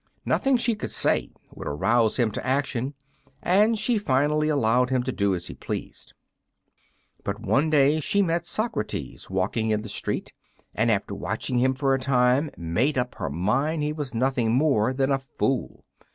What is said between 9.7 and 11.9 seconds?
the street, and after watching him